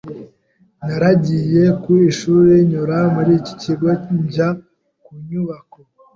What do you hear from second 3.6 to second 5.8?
kigo njya ku nyubako